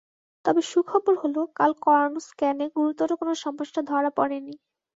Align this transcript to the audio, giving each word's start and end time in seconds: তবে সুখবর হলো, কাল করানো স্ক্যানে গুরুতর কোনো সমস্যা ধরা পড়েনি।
তবে 0.45 0.61
সুখবর 0.71 1.15
হলো, 1.23 1.41
কাল 1.55 1.71
করানো 1.83 2.19
স্ক্যানে 2.27 2.65
গুরুতর 2.75 3.09
কোনো 3.19 3.33
সমস্যা 3.43 3.81
ধরা 3.89 4.09
পড়েনি। 4.17 4.53